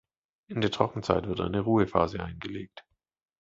[0.47, 2.83] In der Trockenzeit wird eine Ruhephase eingelegt.